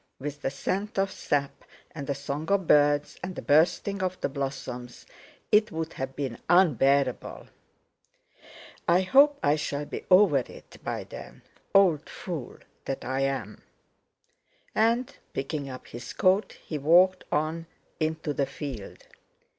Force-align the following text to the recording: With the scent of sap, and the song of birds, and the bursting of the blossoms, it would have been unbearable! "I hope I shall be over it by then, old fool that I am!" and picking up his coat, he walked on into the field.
With 0.17 0.41
the 0.41 0.49
scent 0.49 0.97
of 0.97 1.11
sap, 1.11 1.63
and 1.93 2.07
the 2.07 2.15
song 2.15 2.49
of 2.51 2.65
birds, 2.65 3.19
and 3.21 3.35
the 3.35 3.41
bursting 3.43 4.01
of 4.01 4.19
the 4.21 4.29
blossoms, 4.29 5.05
it 5.51 5.71
would 5.71 5.93
have 5.93 6.15
been 6.15 6.39
unbearable! 6.49 7.49
"I 8.87 9.01
hope 9.01 9.37
I 9.43 9.55
shall 9.57 9.85
be 9.85 10.03
over 10.09 10.39
it 10.39 10.79
by 10.83 11.03
then, 11.03 11.43
old 11.75 12.09
fool 12.09 12.57
that 12.85 13.05
I 13.05 13.19
am!" 13.19 13.61
and 14.73 15.15
picking 15.33 15.69
up 15.69 15.85
his 15.85 16.13
coat, 16.13 16.53
he 16.53 16.79
walked 16.79 17.23
on 17.31 17.67
into 17.99 18.33
the 18.33 18.47
field. 18.47 19.03